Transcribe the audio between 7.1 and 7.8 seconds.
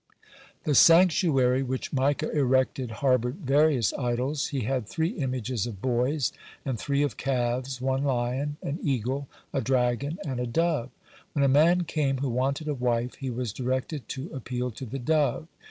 calves,